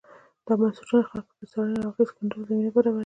[0.45, 2.99] دا بنسټونه خلکو ته د څارنې او اغېز ښندلو زمینه برابروي.